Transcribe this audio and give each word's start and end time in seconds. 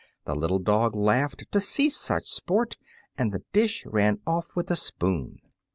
The 0.25 0.33
little 0.33 0.57
dog 0.57 0.95
laughed 0.95 1.43
To 1.51 1.59
see 1.61 1.91
such 1.91 2.27
sport, 2.27 2.75
And 3.19 3.31
the 3.31 3.43
dish 3.53 3.85
ran 3.85 4.19
off 4.25 4.55
with 4.55 4.65
the 4.65 4.75
spoon! 4.75 5.37